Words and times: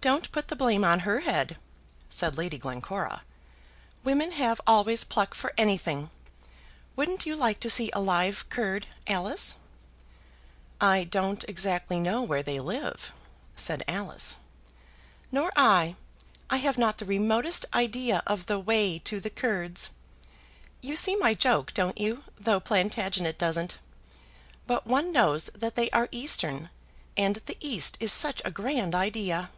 "Don't 0.00 0.30
put 0.32 0.46
the 0.48 0.56
blame 0.56 0.84
on 0.84 1.00
her 1.00 1.20
head," 1.20 1.56
said 2.08 2.38
Lady 2.38 2.56
Glencora. 2.56 3.24
"Women 4.04 4.30
have 4.32 4.58
always 4.66 5.02
pluck 5.04 5.34
for 5.34 5.52
anything. 5.58 6.08
Wouldn't 6.96 7.26
you 7.26 7.34
like 7.36 7.58
to 7.60 7.68
see 7.68 7.90
a 7.92 8.00
live 8.00 8.48
Kurd, 8.48 8.86
Alice?" 9.08 9.56
"I 10.80 11.02
don't 11.04 11.44
exactly 11.48 11.98
know 12.00 12.22
where 12.22 12.42
they 12.44 12.58
live," 12.60 13.12
said 13.56 13.82
Alice. 13.88 14.36
"Nor 15.32 15.52
I. 15.56 15.94
I 16.48 16.58
have 16.58 16.78
not 16.78 16.96
the 16.98 17.04
remotest 17.04 17.66
idea 17.74 18.22
of 18.26 18.46
the 18.46 18.58
way 18.60 19.00
to 19.00 19.18
the 19.20 19.30
Kurds. 19.30 19.92
You 20.80 20.94
see 20.96 21.16
my 21.16 21.34
joke, 21.34 21.74
don't 21.74 21.98
you, 22.00 22.22
though 22.40 22.60
Plantagenet 22.60 23.36
doesn't? 23.36 23.78
But 24.66 24.86
one 24.86 25.10
knows 25.12 25.46
that 25.56 25.74
they 25.74 25.90
are 25.90 26.08
Eastern, 26.12 26.70
and 27.16 27.36
the 27.46 27.58
East 27.60 27.96
is 28.00 28.10
such 28.12 28.40
a 28.44 28.50
grand 28.52 28.94
idea!" 28.94 29.50